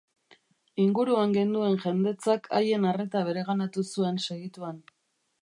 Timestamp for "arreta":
2.93-3.23